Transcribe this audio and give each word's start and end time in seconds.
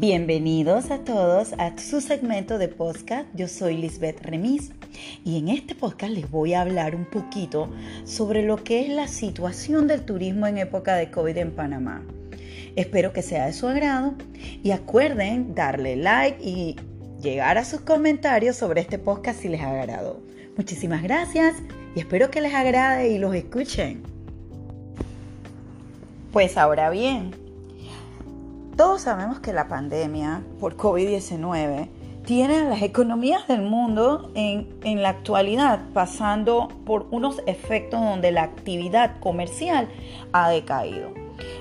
Bienvenidos 0.00 0.90
a 0.90 1.04
todos 1.04 1.52
a 1.58 1.76
su 1.76 2.00
segmento 2.00 2.56
de 2.56 2.68
podcast. 2.68 3.28
Yo 3.34 3.48
soy 3.48 3.76
Lisbeth 3.76 4.22
Remis 4.22 4.72
y 5.26 5.36
en 5.36 5.50
este 5.50 5.74
podcast 5.74 6.14
les 6.14 6.30
voy 6.30 6.54
a 6.54 6.62
hablar 6.62 6.94
un 6.94 7.04
poquito 7.04 7.68
sobre 8.04 8.42
lo 8.42 8.64
que 8.64 8.80
es 8.80 8.88
la 8.88 9.08
situación 9.08 9.88
del 9.88 10.06
turismo 10.06 10.46
en 10.46 10.56
época 10.56 10.96
de 10.96 11.10
COVID 11.10 11.36
en 11.36 11.50
Panamá. 11.50 12.02
Espero 12.76 13.12
que 13.12 13.20
sea 13.20 13.44
de 13.44 13.52
su 13.52 13.68
agrado 13.68 14.14
y 14.62 14.70
acuerden 14.70 15.54
darle 15.54 15.96
like 15.96 16.42
y 16.42 16.76
llegar 17.20 17.58
a 17.58 17.66
sus 17.66 17.82
comentarios 17.82 18.56
sobre 18.56 18.80
este 18.80 18.98
podcast 18.98 19.42
si 19.42 19.48
les 19.48 19.60
ha 19.60 19.68
agradado. 19.68 20.22
Muchísimas 20.56 21.02
gracias 21.02 21.56
y 21.94 22.00
espero 22.00 22.30
que 22.30 22.40
les 22.40 22.54
agrade 22.54 23.10
y 23.10 23.18
los 23.18 23.34
escuchen. 23.34 24.02
Pues 26.32 26.56
ahora 26.56 26.88
bien, 26.88 27.39
todos 28.80 29.02
sabemos 29.02 29.40
que 29.40 29.52
la 29.52 29.68
pandemia 29.68 30.42
por 30.58 30.74
COVID-19 30.74 31.90
tiene 32.24 32.60
a 32.60 32.64
las 32.64 32.80
economías 32.80 33.46
del 33.46 33.60
mundo 33.60 34.30
en, 34.34 34.74
en, 34.84 35.02
la 35.02 35.10
actualidad 35.10 35.80
pasando 35.92 36.68
por 36.86 37.06
unos 37.10 37.42
efectos 37.44 38.00
donde 38.00 38.32
la 38.32 38.42
actividad 38.42 39.20
comercial 39.20 39.90
ha 40.32 40.48
decaído. 40.48 41.12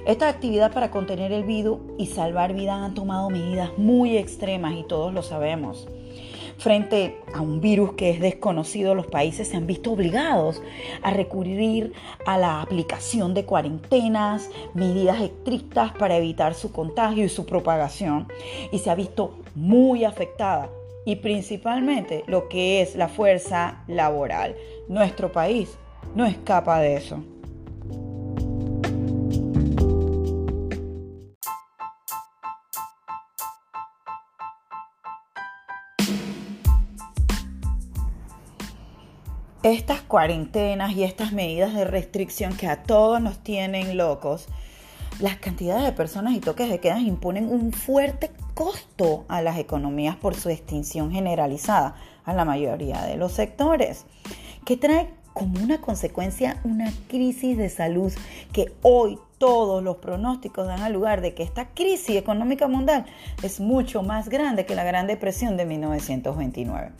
Esta 0.06 0.30
actividad 0.30 0.72
para 0.72 0.92
contener 0.92 1.34
el 1.34 1.44
virus 1.44 1.80
y 1.98 2.06
salvar 2.06 2.54
vidas 2.54 2.80
han 2.80 2.94
tomado 2.94 3.30
medidas 3.30 3.78
muy 3.78 4.16
extremas 4.16 4.76
y 4.76 4.84
todos 4.84 5.14
lo 5.14 5.22
sabemos. 5.22 5.90
Frente 6.60 7.18
a 7.34 7.40
un 7.40 7.62
virus 7.62 7.94
que 7.94 8.10
es 8.10 8.20
desconocido, 8.20 8.94
los 8.94 9.08
países 9.08 9.48
se 9.48 9.56
han 9.56 9.66
visto 9.66 9.94
obligados 9.94 10.62
a 11.02 11.12
recurrir 11.12 11.94
a 12.26 12.38
la 12.38 12.62
aplicación 12.62 13.34
de 13.34 13.46
cuarentenas, 13.46 14.50
medidas 14.74 15.22
estrictas 15.22 15.94
para 15.94 16.18
evitar 16.18 16.54
su 16.54 16.74
contagio 16.74 17.24
y 17.24 17.30
su 17.30 17.46
propagación. 17.46 18.28
Y 18.74 18.80
se 18.80 18.90
ha 18.90 18.96
visto 18.96 19.40
muy 19.56 20.04
afectada 20.04 20.70
y 21.06 21.16
principalmente 21.16 22.26
lo 22.28 22.50
que 22.50 22.82
es 22.82 22.98
la 22.98 23.08
fuerza 23.08 23.86
laboral. 23.88 24.54
Nuestro 24.90 25.32
país 25.32 25.78
no 26.14 26.26
escapa 26.26 26.82
de 26.82 26.98
eso. 26.98 27.24
Estas 39.64 40.02
cuarentenas 40.02 40.94
y 40.94 41.04
estas 41.04 41.34
medidas 41.34 41.74
de 41.74 41.84
restricción 41.84 42.56
que 42.56 42.68
a 42.68 42.84
todos 42.84 43.22
nos 43.22 43.40
tienen 43.40 43.98
locos, 43.98 44.48
las 45.20 45.36
cantidades 45.36 45.84
de 45.84 45.92
personas 45.92 46.34
y 46.34 46.40
toques 46.40 46.70
de 46.70 46.80
quedas 46.80 47.02
imponen 47.02 47.50
un 47.50 47.74
fuerte 47.74 48.32
costo 48.54 49.26
a 49.28 49.42
las 49.42 49.58
economías 49.58 50.16
por 50.16 50.36
su 50.36 50.50
extinción 50.50 51.12
generalizada 51.12 51.96
a 52.24 52.34
la 52.34 52.46
mayoría 52.46 53.02
de 53.04 53.18
los 53.18 53.34
sectores, 53.34 54.06
que 54.66 54.78
trae 54.78 55.10
como 55.34 55.62
una 55.62 55.82
consecuencia 55.82 56.60
una 56.64 56.92
crisis 57.08 57.58
de 57.58 57.70
salud 57.70 58.14
que 58.54 58.74
hoy 58.82 59.20
todos 59.38 59.84
los 59.84 59.98
pronósticos 59.98 60.68
dan 60.68 60.82
al 60.82 60.94
lugar 60.94 61.22
de 61.22 61.34
que 61.34 61.44
esta 61.44 61.70
crisis 61.70 62.16
económica 62.16 62.68
mundial 62.68 63.06
es 63.44 63.60
mucho 63.60 64.04
más 64.04 64.30
grande 64.30 64.66
que 64.66 64.76
la 64.76 64.84
Gran 64.84 65.08
Depresión 65.08 65.58
de 65.58 65.66
1929. 65.66 66.92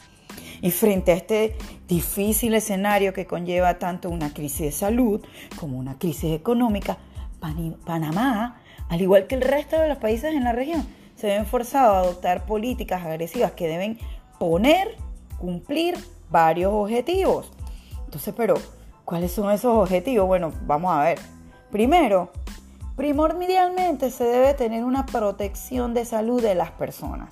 Y 0.62 0.72
frente 0.72 1.12
a 1.12 1.16
este 1.16 1.56
difícil 1.88 2.54
escenario 2.54 3.14
que 3.14 3.26
conlleva 3.26 3.80
tanto 3.80 4.10
una 4.10 4.34
crisis 4.34 4.60
de 4.60 4.72
salud 4.72 5.26
como 5.58 5.78
una 5.78 5.98
crisis 5.98 6.34
económica, 6.34 6.98
Panamá, 7.86 8.62
al 8.90 9.02
igual 9.02 9.28
que 9.28 9.36
el 9.36 9.42
resto 9.42 9.80
de 9.80 9.88
los 9.88 9.98
países 9.98 10.34
en 10.34 10.44
la 10.44 10.52
región, 10.52 10.86
se 11.16 11.28
ven 11.28 11.46
forzados 11.46 11.96
a 11.96 12.00
adoptar 12.00 12.46
políticas 12.46 13.06
agresivas 13.06 13.52
que 13.52 13.68
deben 13.68 14.00
poner, 14.40 14.96
cumplir 15.38 15.98
varios 16.30 16.74
objetivos. 16.74 17.52
Entonces, 18.06 18.34
pero, 18.36 18.56
¿cuáles 19.06 19.32
son 19.32 19.52
esos 19.52 19.76
objetivos? 19.78 20.28
Bueno, 20.28 20.52
vamos 20.66 20.92
a 20.96 21.04
ver. 21.04 21.20
Primero, 21.72 22.32
primordialmente 22.96 24.12
se 24.12 24.24
debe 24.24 24.54
tener 24.54 24.84
una 24.84 25.06
protección 25.06 25.94
de 25.94 26.06
salud 26.06 26.42
de 26.42 26.56
las 26.56 26.72
personas. 26.72 27.30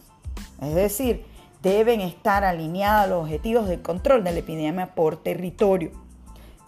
Es 0.61 0.75
decir, 0.75 1.25
deben 1.67 2.01
estar 2.01 2.43
alineados 2.43 3.09
los 3.09 3.23
objetivos 3.23 3.67
de 3.67 3.81
control 3.81 4.23
de 4.23 4.31
la 4.31 4.39
epidemia 4.39 4.95
por 4.95 5.17
territorio. 5.21 5.91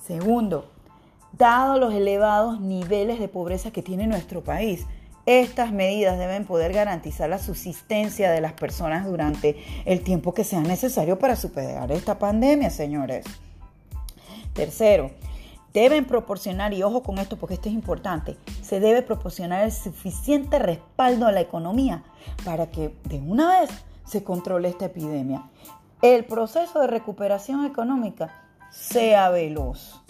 Segundo, 0.05 0.69
dado 1.33 1.77
los 1.77 1.93
elevados 1.93 2.59
niveles 2.59 3.19
de 3.19 3.27
pobreza 3.27 3.71
que 3.71 3.81
tiene 3.81 4.07
nuestro 4.07 4.43
país, 4.43 4.85
estas 5.25 5.71
medidas 5.71 6.17
deben 6.17 6.45
poder 6.45 6.73
garantizar 6.73 7.29
la 7.29 7.37
subsistencia 7.37 8.31
de 8.31 8.41
las 8.41 8.53
personas 8.53 9.05
durante 9.05 9.63
el 9.85 10.01
tiempo 10.01 10.33
que 10.33 10.43
sea 10.43 10.61
necesario 10.61 11.19
para 11.19 11.35
superar 11.35 11.91
esta 11.91 12.17
pandemia, 12.17 12.69
señores. 12.69 13.25
Tercero, 14.53 15.11
deben 15.73 16.05
proporcionar, 16.05 16.73
y 16.73 16.83
ojo 16.83 17.03
con 17.03 17.19
esto 17.19 17.37
porque 17.37 17.53
esto 17.53 17.69
es 17.69 17.75
importante, 17.75 18.37
se 18.61 18.79
debe 18.79 19.01
proporcionar 19.01 19.63
el 19.63 19.71
suficiente 19.71 20.57
respaldo 20.57 21.27
a 21.27 21.31
la 21.31 21.41
economía 21.41 22.03
para 22.43 22.67
que 22.67 22.93
de 23.03 23.19
una 23.19 23.59
vez 23.59 23.69
se 24.09 24.23
controle 24.23 24.69
esta 24.69 24.85
epidemia. 24.85 25.43
El 26.01 26.25
proceso 26.25 26.79
de 26.79 26.87
recuperación 26.87 27.65
económica 27.65 28.33
sea 28.71 29.29
veloz. 29.29 30.01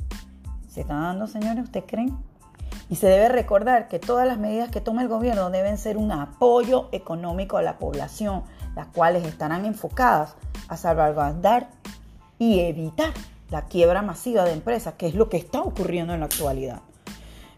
¿Se 0.69 0.81
está 0.81 0.93
dando, 0.93 1.27
señores? 1.27 1.65
¿Ustedes 1.65 1.85
creen? 1.85 2.17
Y 2.89 2.95
se 2.95 3.07
debe 3.07 3.27
recordar 3.27 3.87
que 3.89 3.99
todas 3.99 4.25
las 4.25 4.37
medidas 4.37 4.69
que 4.69 4.81
toma 4.81 5.01
el 5.01 5.09
gobierno 5.09 5.49
deben 5.49 5.77
ser 5.77 5.97
un 5.97 6.11
apoyo 6.11 6.87
económico 6.91 7.57
a 7.57 7.61
la 7.61 7.77
población, 7.77 8.43
las 8.75 8.87
cuales 8.87 9.25
estarán 9.25 9.65
enfocadas 9.65 10.35
a 10.69 10.77
salvaguardar 10.77 11.69
y 12.37 12.61
evitar 12.61 13.11
la 13.49 13.65
quiebra 13.65 14.01
masiva 14.01 14.45
de 14.45 14.53
empresas, 14.53 14.93
que 14.93 15.07
es 15.07 15.15
lo 15.15 15.27
que 15.27 15.37
está 15.37 15.61
ocurriendo 15.61 16.13
en 16.13 16.21
la 16.21 16.27
actualidad. 16.27 16.79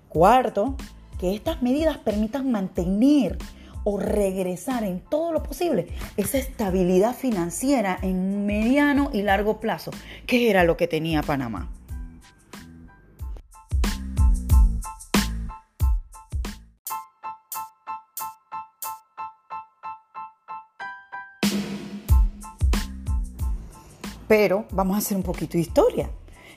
Cuarto, 0.09 0.75
que 1.19 1.35
estas 1.35 1.61
medidas 1.61 1.97
permitan 1.99 2.51
mantener 2.51 3.37
o 3.83 3.97
regresar 3.97 4.83
en 4.83 4.99
todo 4.99 5.31
lo 5.31 5.43
posible 5.43 5.87
esa 6.17 6.37
estabilidad 6.37 7.15
financiera 7.15 7.97
en 8.01 8.45
mediano 8.45 9.09
y 9.13 9.21
largo 9.21 9.59
plazo, 9.59 9.91
que 10.25 10.49
era 10.49 10.63
lo 10.63 10.77
que 10.77 10.87
tenía 10.87 11.21
Panamá. 11.23 11.69
Pero 24.27 24.65
vamos 24.71 24.95
a 24.95 24.99
hacer 24.99 25.17
un 25.17 25.23
poquito 25.23 25.53
de 25.53 25.59
historia. 25.59 26.09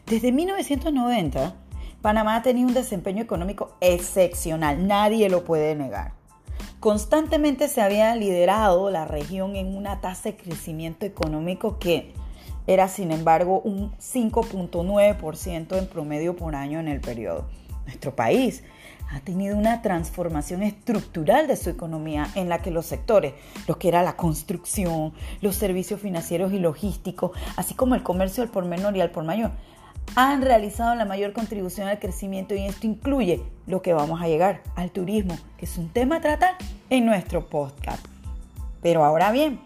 Desde 0.07 0.31
1990, 0.31 1.57
Panamá 2.03 2.37
ha 2.37 2.43
tenido 2.43 2.69
un 2.69 2.75
desempeño 2.75 3.21
económico 3.21 3.77
excepcional, 3.81 4.87
nadie 4.87 5.29
lo 5.29 5.45
puede 5.45 5.75
negar. 5.75 6.24
Constantemente 6.85 7.69
se 7.69 7.81
había 7.81 8.15
liderado 8.15 8.91
la 8.91 9.07
región 9.07 9.57
en 9.57 9.75
una 9.75 10.03
tasa 10.03 10.25
de 10.25 10.37
crecimiento 10.37 11.07
económico 11.07 11.79
que 11.79 12.13
era 12.67 12.89
sin 12.89 13.11
embargo 13.11 13.63
un 13.63 13.93
5.9% 13.93 15.79
en 15.79 15.87
promedio 15.87 16.37
por 16.37 16.55
año 16.55 16.81
en 16.81 16.89
el 16.89 17.01
periodo. 17.01 17.47
Nuestro 17.87 18.15
país 18.15 18.65
ha 19.11 19.21
tenido 19.21 19.57
una 19.57 19.81
transformación 19.81 20.63
estructural 20.63 21.47
de 21.47 21.57
su 21.57 21.71
economía 21.71 22.29
en 22.35 22.51
la 22.51 22.59
que 22.59 22.71
los 22.71 22.85
sectores, 22.85 23.33
los 23.67 23.79
que 23.79 23.89
era 23.89 24.03
la 24.03 24.17
construcción, 24.17 25.15
los 25.41 25.57
servicios 25.57 26.03
financieros 26.03 26.53
y 26.53 26.59
logísticos, 26.59 27.31
así 27.57 27.73
como 27.73 27.95
el 27.95 28.03
comercio 28.03 28.43
al 28.43 28.51
por 28.51 28.67
menor 28.67 28.95
y 28.95 29.01
al 29.01 29.11
por 29.11 29.25
mayor, 29.25 29.53
han 30.17 30.43
realizado 30.43 30.95
la 30.97 31.07
mayor 31.07 31.33
contribución 31.33 31.89
al 31.89 31.99
crecimiento 31.99 32.55
y 32.55 32.67
esto 32.67 32.87
incluye 32.87 33.43
lo 33.67 33.83
que 33.83 33.95
vamos 33.95 34.21
a 34.21 34.29
llegar 34.29 34.63
al 34.77 34.91
turismo, 34.91 35.37
que 35.57 35.65
es 35.65 35.79
un 35.79 35.89
tema 35.89 36.17
a 36.17 36.21
tratar 36.21 36.57
en 36.91 37.07
nuestro 37.07 37.49
podcast. 37.49 38.05
Pero 38.83 39.05
ahora 39.05 39.33
bien, 39.33 39.61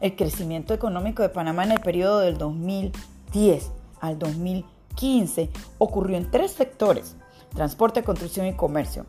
el 0.00 0.16
crecimiento 0.16 0.74
económico 0.74 1.22
de 1.22 1.28
Panamá 1.28 1.64
en 1.64 1.72
el 1.72 1.80
periodo 1.80 2.20
del 2.20 2.38
2010 2.38 3.70
al 4.00 4.18
2015 4.18 5.50
ocurrió 5.78 6.16
en 6.16 6.30
tres 6.30 6.52
sectores, 6.52 7.16
transporte, 7.54 8.02
construcción 8.02 8.46
y 8.46 8.54
comercio. 8.54 9.06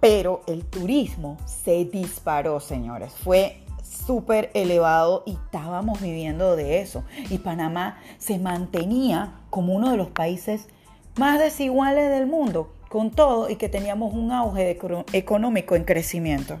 Pero 0.00 0.42
el 0.46 0.64
turismo 0.64 1.36
se 1.44 1.84
disparó, 1.84 2.58
señores. 2.60 3.12
Fue 3.12 3.62
súper 3.84 4.50
elevado 4.54 5.22
y 5.26 5.32
estábamos 5.32 6.00
viviendo 6.00 6.56
de 6.56 6.80
eso. 6.80 7.04
Y 7.30 7.38
Panamá 7.38 7.98
se 8.18 8.38
mantenía 8.38 9.34
como 9.50 9.74
uno 9.74 9.90
de 9.90 9.96
los 9.96 10.08
países 10.08 10.68
más 11.16 11.38
desiguales 11.38 12.10
del 12.10 12.26
mundo, 12.26 12.72
con 12.92 13.10
todo 13.10 13.48
y 13.48 13.56
que 13.56 13.70
teníamos 13.70 14.12
un 14.12 14.32
auge 14.32 14.78
económico 15.14 15.76
en 15.76 15.84
crecimiento. 15.84 16.58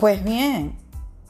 Pues 0.00 0.24
bien, 0.24 0.76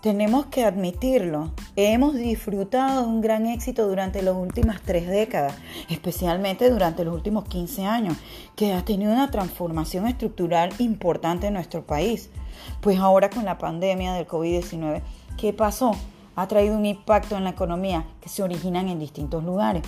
tenemos 0.00 0.46
que 0.46 0.64
admitirlo 0.64 1.50
hemos 1.76 2.14
disfrutado 2.14 3.02
de 3.02 3.08
un 3.08 3.20
gran 3.20 3.46
éxito 3.46 3.88
durante 3.88 4.22
las 4.22 4.34
últimas 4.34 4.82
tres 4.82 5.08
décadas, 5.08 5.54
especialmente 5.88 6.70
durante 6.70 7.04
los 7.04 7.14
últimos 7.14 7.44
15 7.44 7.86
años, 7.86 8.16
que 8.56 8.74
ha 8.74 8.84
tenido 8.84 9.12
una 9.12 9.30
transformación 9.30 10.06
estructural 10.06 10.70
importante 10.78 11.46
en 11.46 11.54
nuestro 11.54 11.86
país. 11.86 12.30
Pues 12.80 12.98
ahora 12.98 13.30
con 13.30 13.44
la 13.44 13.58
pandemia 13.58 14.12
del 14.12 14.26
COVID-19, 14.26 15.02
¿qué 15.38 15.52
pasó? 15.52 15.92
Ha 16.36 16.46
traído 16.46 16.76
un 16.76 16.86
impacto 16.86 17.36
en 17.36 17.44
la 17.44 17.50
economía 17.50 18.06
que 18.20 18.28
se 18.28 18.42
originan 18.42 18.88
en 18.88 18.98
distintos 18.98 19.42
lugares. 19.42 19.82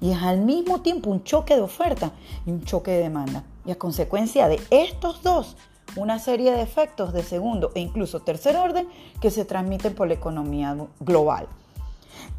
Y 0.00 0.10
es 0.10 0.22
al 0.22 0.40
mismo 0.40 0.82
tiempo 0.82 1.10
un 1.10 1.24
choque 1.24 1.54
de 1.54 1.62
oferta 1.62 2.12
y 2.46 2.50
un 2.50 2.64
choque 2.64 2.90
de 2.90 3.02
demanda. 3.04 3.44
Y 3.64 3.70
a 3.70 3.78
consecuencia 3.78 4.48
de 4.48 4.60
estos 4.70 5.22
dos, 5.22 5.56
una 5.96 6.18
serie 6.18 6.52
de 6.52 6.62
efectos 6.62 7.12
de 7.12 7.22
segundo 7.22 7.70
e 7.74 7.80
incluso 7.80 8.20
tercer 8.20 8.56
orden 8.56 8.88
que 9.20 9.30
se 9.30 9.44
transmiten 9.44 9.94
por 9.94 10.08
la 10.08 10.14
economía 10.14 10.76
global. 11.00 11.48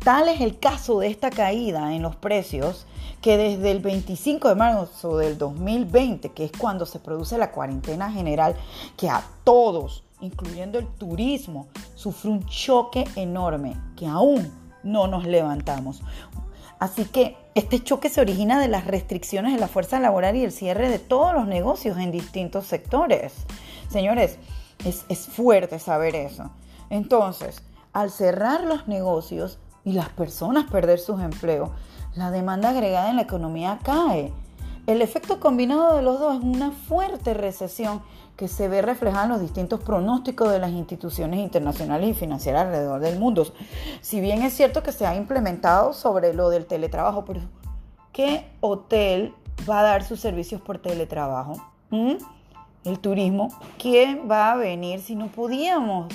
Tal 0.03 0.29
es 0.29 0.41
el 0.41 0.59
caso 0.59 0.99
de 0.99 1.07
esta 1.07 1.29
caída 1.29 1.95
en 1.95 2.01
los 2.01 2.15
precios 2.15 2.85
que 3.21 3.37
desde 3.37 3.71
el 3.71 3.79
25 3.79 4.49
de 4.49 4.55
marzo 4.55 5.17
del 5.17 5.37
2020, 5.37 6.29
que 6.29 6.45
es 6.45 6.51
cuando 6.51 6.85
se 6.85 6.99
produce 6.99 7.37
la 7.37 7.51
cuarentena 7.51 8.11
general, 8.11 8.55
que 8.97 9.09
a 9.09 9.23
todos, 9.43 10.03
incluyendo 10.21 10.77
el 10.77 10.85
turismo, 10.85 11.67
sufre 11.95 12.29
un 12.29 12.45
choque 12.45 13.05
enorme, 13.15 13.75
que 13.95 14.05
aún 14.05 14.51
no 14.83 15.07
nos 15.07 15.25
levantamos. 15.25 16.03
Así 16.85 17.05
que 17.05 17.35
este 17.55 17.83
choque 17.83 18.09
se 18.09 18.21
origina 18.21 18.59
de 18.59 18.67
las 18.67 18.85
restricciones 18.85 19.55
de 19.55 19.59
la 19.59 19.67
fuerza 19.67 19.99
laboral 19.99 20.35
y 20.35 20.43
el 20.43 20.51
cierre 20.51 20.87
de 20.87 20.99
todos 20.99 21.33
los 21.33 21.47
negocios 21.47 21.97
en 21.97 22.11
distintos 22.11 22.67
sectores. 22.67 23.33
Señores, 23.89 24.37
es, 24.85 25.03
es 25.09 25.25
fuerte 25.25 25.79
saber 25.79 26.15
eso. 26.15 26.51
Entonces, 26.91 27.63
al 27.91 28.11
cerrar 28.11 28.65
los 28.65 28.87
negocios 28.87 29.57
y 29.83 29.93
las 29.93 30.09
personas 30.09 30.69
perder 30.69 30.99
sus 30.99 31.19
empleos, 31.21 31.71
la 32.13 32.29
demanda 32.29 32.69
agregada 32.69 33.09
en 33.09 33.15
la 33.15 33.23
economía 33.23 33.79
cae. 33.81 34.31
El 34.87 35.01
efecto 35.01 35.39
combinado 35.39 35.95
de 35.95 36.03
los 36.03 36.19
dos 36.19 36.37
es 36.37 36.43
una 36.43 36.69
fuerte 36.69 37.33
recesión 37.33 38.03
que 38.37 38.47
se 38.47 38.67
ve 38.67 38.83
reflejada 38.83 39.23
en 39.23 39.31
los 39.31 39.41
distintos 39.41 39.79
pronósticos 39.79 40.51
de 40.51 40.59
las 40.59 40.69
instituciones 40.69 41.39
internacionales 41.39 42.09
y 42.09 42.13
financieras 42.13 42.67
alrededor 42.67 42.99
del 42.99 43.17
mundo. 43.17 43.47
Si 44.01 44.21
bien 44.21 44.43
es 44.43 44.53
cierto 44.53 44.83
que 44.83 44.91
se 44.91 45.07
ha 45.07 45.15
implementado 45.15 45.93
sobre 45.93 46.35
lo 46.35 46.49
del 46.49 46.67
teletrabajo, 46.67 47.25
pero 47.25 47.41
¿qué 48.13 48.45
hotel 48.59 49.33
va 49.67 49.79
a 49.79 49.83
dar 49.83 50.03
sus 50.03 50.19
servicios 50.19 50.61
por 50.61 50.77
teletrabajo? 50.77 51.53
¿Mm? 51.89 52.17
El 52.83 52.99
turismo, 52.99 53.49
¿quién 53.79 54.29
va 54.29 54.51
a 54.51 54.55
venir 54.55 54.99
si 54.99 55.15
no 55.15 55.27
podíamos? 55.27 56.13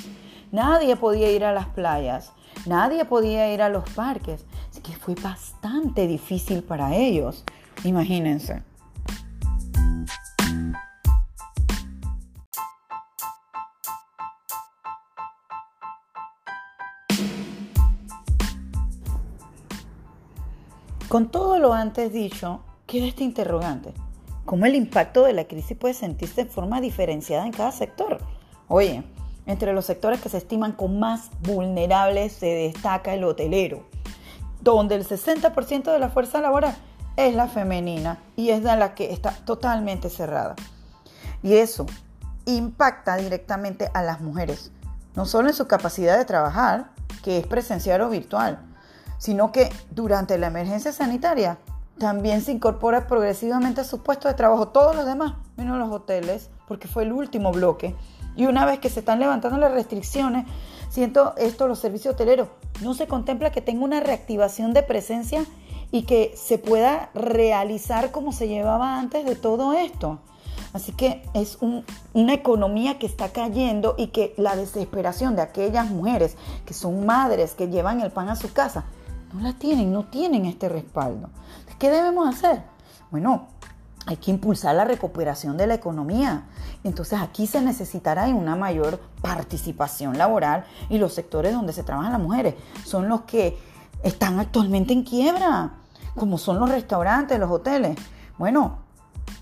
Nadie 0.53 0.95
podía 0.95 1.33
ir 1.33 1.45
a 1.45 1.53
las 1.53 1.67
playas, 1.67 2.33
nadie 2.67 3.05
podía 3.05 3.53
ir 3.53 3.63
a 3.63 3.69
los 3.69 3.89
parques, 3.91 4.45
así 4.71 4.81
que 4.81 4.93
fue 4.93 5.17
bastante 5.17 6.07
difícil 6.07 6.63
para 6.63 6.95
ellos, 6.95 7.45
imagínense. 7.85 8.63
Con 21.09 21.29
todo 21.29 21.59
lo 21.59 21.75
antes 21.75 22.13
dicho, 22.13 22.61
queda 22.87 23.07
este 23.07 23.25
interrogante. 23.25 23.93
¿Cómo 24.45 24.67
el 24.67 24.77
impacto 24.77 25.25
de 25.25 25.33
la 25.33 25.45
crisis 25.45 25.77
puede 25.77 25.95
sentirse 25.95 26.45
de 26.45 26.51
forma 26.51 26.81
diferenciada 26.81 27.47
en 27.47 27.53
cada 27.53 27.73
sector? 27.73 28.19
Oye, 28.69 29.03
entre 29.47 29.73
los 29.73 29.87
sectores 29.87 30.21
que 30.21 30.29
se 30.29 30.39
estiman 30.39 30.71
con 30.71 31.01
más 31.01 31.31
vulnerables 31.41 32.33
se 32.33 32.47
destaca 32.47 33.15
el 33.15 33.25
hotelero, 33.25 33.85
donde 34.61 34.95
el 34.95 35.05
60% 35.05 35.93
de 35.93 35.99
la 35.99 36.11
fuerza 36.11 36.41
laboral 36.41 36.77
es 37.27 37.35
la 37.35 37.49
femenina 37.49 38.19
y 38.37 38.51
es 38.51 38.63
de 38.63 38.77
la 38.77 38.95
que 38.95 39.13
está 39.13 39.33
totalmente 39.33 40.11
cerrada. 40.11 40.57
Y 41.43 41.55
eso 41.55 41.87
impacta 42.47 43.17
directamente 43.17 43.91
a 43.95 44.03
las 44.03 44.21
mujeres, 44.21 44.71
no 45.15 45.27
solo 45.27 45.49
en 45.49 45.55
su 45.55 45.67
capacidad 45.67 46.19
de 46.19 46.25
trabajar, 46.25 46.91
que 47.23 47.39
es 47.39 47.47
presencial 47.47 48.01
o 48.03 48.09
virtual, 48.09 48.61
sino 49.19 49.53
que 49.53 49.71
durante 49.91 50.39
la 50.39 50.49
emergencia 50.49 50.93
sanitaria 50.93 51.59
también 51.99 52.41
se 52.41 52.53
incorpora 52.53 53.07
progresivamente 53.07 53.83
a 53.83 53.85
sus 53.85 54.01
puestos 54.01 54.31
de 54.31 54.37
trabajo 54.37 54.69
todos 54.69 54.97
los 54.97 55.05
demás, 55.05 55.35
menos 55.57 55.79
los 55.79 55.91
hoteles, 55.91 56.49
porque 56.67 56.89
fue 56.89 57.03
el 57.03 57.13
último 57.13 57.53
bloque. 57.53 57.95
Y 58.37 58.47
una 58.47 58.65
vez 58.65 58.79
que 58.79 58.89
se 58.89 59.01
están 59.01 59.21
levantando 59.21 59.59
las 59.59 59.73
restricciones, 59.73 60.47
siento 60.89 61.35
esto, 61.37 61.69
los 61.69 61.79
servicios 61.79 62.15
hoteleros, 62.15 62.49
no 62.81 62.95
se 62.95 63.07
contempla 63.07 63.53
que 63.53 63.61
tenga 63.61 63.85
una 63.85 64.01
reactivación 64.01 64.73
de 64.73 64.83
presencia 64.83 65.45
y 65.93 66.03
que 66.03 66.35
se 66.37 66.59
pueda 66.59 67.11
realizar 67.15 68.11
como 68.11 68.33
se 68.33 68.49
llevaba 68.49 68.99
antes 68.99 69.25
de 69.25 69.37
todo 69.37 69.73
esto. 69.73 70.19
Así 70.73 70.93
que 70.93 71.23
es 71.35 71.59
una 72.13 72.33
economía 72.33 72.99
que 72.99 73.07
está 73.07 73.31
cayendo 73.31 73.97
y 73.99 74.09
que 74.09 74.35
la 74.37 74.55
desesperación 74.55 75.35
de 75.35 75.43
aquellas 75.43 75.91
mujeres 75.91 76.37
que 76.65 76.75
son 76.75 77.05
madres, 77.07 77.55
que 77.55 77.69
llevan 77.69 78.01
el 78.01 78.13
pan 78.13 78.29
a 78.29 78.37
su 78.37 78.53
casa, 78.53 78.85
no 79.33 79.41
la 79.41 79.53
tienen, 79.55 79.93
no 79.93 80.05
tienen 80.05 80.45
este 80.47 80.69
respaldo. 80.69 81.29
¿Qué 81.79 81.91
debemos 81.91 82.29
hacer? 82.29 82.63
Bueno, 83.11 83.49
hay 84.07 84.17
que 84.17 84.31
impulsar 84.31 84.75
la 84.75 84.85
recuperación 84.85 85.57
de 85.57 85.67
la 85.67 85.75
economía. 85.75 86.45
Entonces 86.85 87.19
aquí 87.21 87.47
se 87.47 87.61
necesitará 87.61 88.27
una 88.29 88.55
mayor 88.55 89.01
participación 89.21 90.19
laboral 90.19 90.65
y 90.89 90.99
los 90.99 91.15
sectores 91.15 91.53
donde 91.53 91.73
se 91.73 91.83
trabajan 91.83 92.13
las 92.13 92.21
mujeres 92.21 92.55
son 92.85 93.09
los 93.09 93.23
que 93.23 93.59
están 94.03 94.39
actualmente 94.39 94.93
en 94.93 95.03
quiebra, 95.03 95.80
como 96.17 96.39
son 96.39 96.59
los 96.61 96.69
restaurantes, 96.69 97.39
los 97.39 97.51
hoteles. 97.51 97.97
Bueno, 98.39 98.79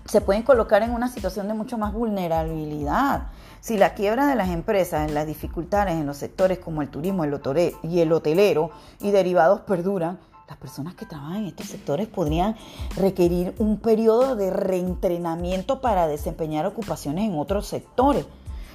se 0.05 0.21
pueden 0.21 0.43
colocar 0.43 0.81
en 0.83 0.91
una 0.91 1.07
situación 1.07 1.47
de 1.47 1.53
mucho 1.53 1.77
más 1.77 1.93
vulnerabilidad. 1.93 3.27
Si 3.61 3.77
la 3.77 3.93
quiebra 3.93 4.27
de 4.27 4.35
las 4.35 4.49
empresas, 4.49 5.11
las 5.11 5.27
dificultades 5.27 5.95
en 5.95 6.05
los 6.05 6.17
sectores 6.17 6.59
como 6.59 6.81
el 6.81 6.89
turismo 6.89 7.25
y 7.25 7.99
el 7.99 8.11
hotelero 8.11 8.71
y 8.99 9.11
derivados 9.11 9.61
perduran, 9.61 10.19
las 10.47 10.57
personas 10.57 10.95
que 10.95 11.05
trabajan 11.05 11.37
en 11.37 11.45
estos 11.45 11.67
sectores 11.67 12.07
podrían 12.07 12.55
requerir 12.95 13.53
un 13.59 13.77
periodo 13.77 14.35
de 14.35 14.49
reentrenamiento 14.49 15.79
para 15.79 16.07
desempeñar 16.07 16.65
ocupaciones 16.65 17.29
en 17.29 17.37
otros 17.37 17.67
sectores. 17.67 18.25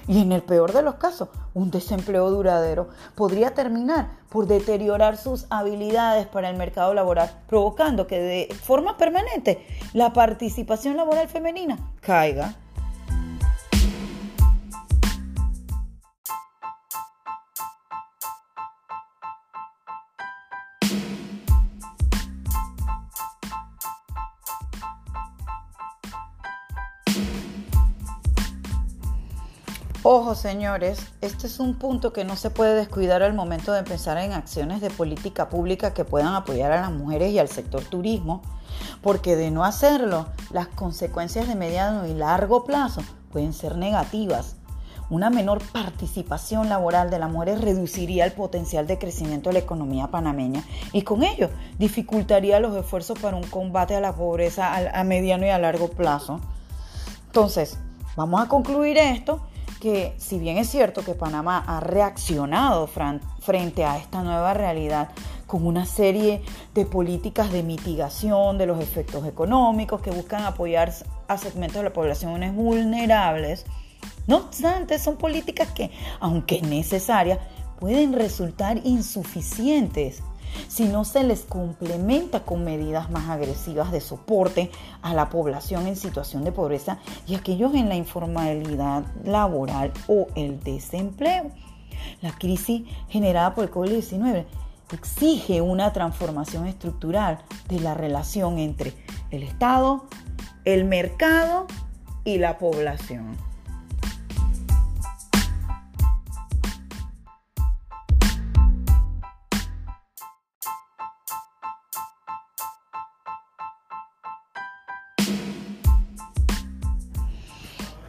Y 0.07 0.21
en 0.21 0.33
el 0.33 0.43
peor 0.43 0.73
de 0.73 0.83
los 0.83 0.97
casos, 0.97 1.29
un 1.55 1.71
desempleo 1.71 2.31
duradero 2.31 2.89
podría 3.15 3.55
terminar 3.55 4.11
por 4.29 4.47
deteriorar 4.47 5.17
sus 5.17 5.47
habilidades 5.51 6.27
para 6.27 6.51
el 6.51 6.57
mercado 6.57 6.93
laboral, 6.93 7.31
provocando 7.49 8.07
que 8.07 8.21
de 8.21 8.55
forma 8.55 8.97
permanente 8.97 9.67
la 9.93 10.13
participación 10.13 10.97
laboral 10.97 11.29
femenina 11.29 11.79
caiga. 12.01 12.55
Ojo, 30.07 30.35
señores, 30.35 30.99
este 31.23 31.47
es 31.47 31.59
un 31.61 31.77
punto 31.77 32.13
que 32.13 32.27
no 32.27 32.37
se 32.37 32.51
puede 32.51 32.75
descuidar 32.75 33.23
al 33.23 33.33
momento 33.33 33.73
de 33.73 33.85
pensar 33.85 34.19
en 34.19 34.35
acciones 34.35 34.83
de 34.83 34.91
política 34.91 35.49
pública 35.49 35.95
que 35.95 36.05
puedan 36.05 36.35
apoyar 36.35 36.73
a 36.73 36.83
las 36.83 36.93
mujeres 36.93 37.33
y 37.33 37.39
al 37.39 37.49
sector 37.49 37.83
turismo, 37.83 38.43
porque 39.01 39.35
de 39.35 39.51
no 39.51 39.65
hacerlo, 39.65 40.27
las 40.51 40.67
consecuencias 40.67 41.49
de 41.49 41.55
mediano 41.55 42.07
y 42.07 42.13
largo 42.13 42.65
plazo 42.65 43.01
pueden 43.33 43.55
ser 43.55 43.79
negativas. 43.79 44.57
Una 45.09 45.31
menor 45.31 45.63
participación 45.73 46.69
laboral 46.69 47.09
de 47.09 47.19
las 47.19 47.33
mujeres 47.33 47.63
reduciría 47.63 48.27
el 48.27 48.33
potencial 48.33 48.87
de 48.87 48.99
crecimiento 48.99 49.49
de 49.49 49.55
la 49.55 49.61
economía 49.61 50.09
panameña 50.09 50.65
y 50.93 51.01
con 51.01 51.23
ello 51.23 51.49
dificultaría 51.79 52.61
los 52.61 52.77
esfuerzos 52.77 53.19
para 53.19 53.39
un 53.39 53.45
combate 53.45 53.97
a 53.97 54.03
la 54.03 54.15
pobreza 54.15 54.71
a 54.77 55.03
mediano 55.05 55.47
y 55.47 55.49
a 55.49 55.59
largo 55.59 55.89
plazo. 55.89 56.41
Entonces, 57.25 57.79
vamos 58.17 58.43
a 58.43 58.49
concluir 58.49 58.99
esto 58.99 59.41
que 59.85 60.15
si 60.17 60.39
bien 60.39 60.57
es 60.57 60.71
cierto 60.71 61.05
que 61.05 61.13
Panamá 61.13 61.63
ha 61.67 61.79
reaccionado 61.79 62.87
frente 62.87 63.85
a 63.85 63.99
esta 63.99 64.23
nueva 64.23 64.55
realidad 64.55 65.11
con 65.47 65.67
una 65.67 65.85
serie 65.85 66.41
de 66.73 66.87
políticas 66.87 67.53
de 67.53 67.63
mitigación 67.63 68.57
de 68.57 68.65
los 68.65 68.81
efectos 68.81 69.27
económicos 69.27 70.01
que 70.01 70.11
buscan 70.11 70.45
apoyar 70.45 70.91
a 71.29 71.37
segmentos 71.37 71.77
de 71.77 71.83
la 71.83 71.93
población 71.93 72.57
vulnerables, 72.57 73.67
no 74.27 74.39
obstante 74.39 74.99
son 74.99 75.19
políticas 75.19 75.69
que, 75.73 75.91
aunque 76.19 76.63
necesarias, 76.63 77.39
pueden 77.79 78.15
resultar 78.15 78.81
insuficientes 78.85 80.23
si 80.69 80.85
no 80.85 81.05
se 81.05 81.25
les 81.25 81.43
complementa 81.43 82.41
con 82.41 82.65
medidas 82.65 83.11
más 83.11 83.29
agresivas 83.29 83.93
de 83.93 84.01
soporte 84.01 84.71
a 85.03 85.15
la 85.15 85.29
población 85.29 85.87
en 85.87 85.97
situación 85.97 86.45
de 86.45 86.53
pobreza 86.53 86.99
y 87.27 87.35
aquellos 87.35 87.75
en 87.75 87.89
la 87.89 87.97
informalidad 87.97 89.05
laboral 89.25 89.93
o 90.09 90.27
el 90.35 90.61
desempleo. 90.61 91.51
La 92.21 92.33
crisis 92.33 92.83
generada 93.09 93.55
por 93.55 93.65
el 93.65 93.71
COVID-19 93.71 94.45
exige 94.93 95.61
una 95.61 95.93
transformación 95.93 96.67
estructural 96.67 97.39
de 97.69 97.81
la 97.81 97.95
relación 97.95 98.59
entre 98.59 98.95
el 99.31 99.43
Estado, 99.43 100.07
el 100.65 100.85
mercado 100.85 101.67
y 102.25 102.39
la 102.39 102.59
población. 102.59 103.37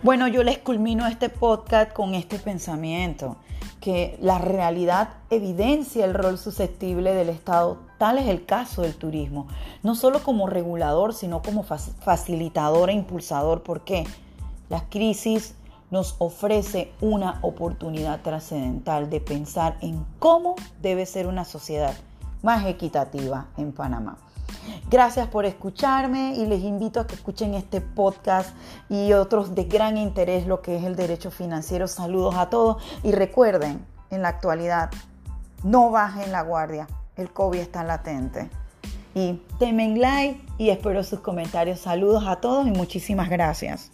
Bueno, 0.05 0.27
yo 0.27 0.43
les 0.43 0.59
culmino 0.59 1.07
este 1.07 1.29
podcast 1.29 1.91
con 1.91 2.13
este 2.13 2.37
pensamiento, 2.37 3.37
que 3.81 4.19
la 4.21 4.37
realidad 4.37 5.09
evidencia 5.31 6.05
el 6.05 6.13
rol 6.13 6.37
susceptible 6.37 7.15
del 7.15 7.29
Estado, 7.29 7.79
tal 7.97 8.19
es 8.19 8.27
el 8.27 8.45
caso 8.45 8.83
del 8.83 8.93
turismo, 8.93 9.47
no 9.81 9.95
solo 9.95 10.21
como 10.21 10.45
regulador, 10.45 11.15
sino 11.15 11.41
como 11.41 11.63
facilitador 11.63 12.91
e 12.91 12.93
impulsador, 12.93 13.63
porque 13.63 14.03
la 14.69 14.87
crisis 14.89 15.55
nos 15.89 16.17
ofrece 16.19 16.91
una 17.01 17.39
oportunidad 17.41 18.21
trascendental 18.21 19.09
de 19.09 19.21
pensar 19.21 19.75
en 19.81 20.05
cómo 20.19 20.53
debe 20.83 21.07
ser 21.07 21.25
una 21.25 21.45
sociedad 21.45 21.95
más 22.43 22.67
equitativa 22.67 23.47
en 23.57 23.71
Panamá. 23.71 24.19
Gracias 24.89 25.27
por 25.27 25.45
escucharme 25.45 26.35
y 26.35 26.45
les 26.45 26.61
invito 26.63 26.99
a 26.99 27.07
que 27.07 27.15
escuchen 27.15 27.53
este 27.53 27.81
podcast 27.81 28.55
y 28.89 29.13
otros 29.13 29.55
de 29.55 29.65
gran 29.65 29.97
interés, 29.97 30.47
lo 30.47 30.61
que 30.61 30.77
es 30.77 30.83
el 30.83 30.95
derecho 30.95 31.31
financiero. 31.31 31.87
Saludos 31.87 32.35
a 32.35 32.49
todos 32.49 32.83
y 33.03 33.11
recuerden, 33.11 33.85
en 34.11 34.21
la 34.21 34.29
actualidad, 34.29 34.91
no 35.63 35.89
bajen 35.89 36.31
la 36.31 36.41
guardia, 36.41 36.87
el 37.15 37.31
COVID 37.31 37.59
está 37.59 37.83
latente. 37.83 38.49
Y 39.13 39.41
temen 39.59 39.99
like 39.99 40.45
y 40.57 40.69
espero 40.69 41.03
sus 41.03 41.21
comentarios. 41.21 41.79
Saludos 41.79 42.25
a 42.27 42.35
todos 42.37 42.67
y 42.67 42.71
muchísimas 42.71 43.29
gracias. 43.29 43.91